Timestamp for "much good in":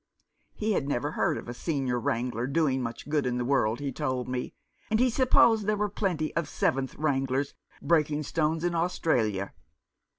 2.81-3.37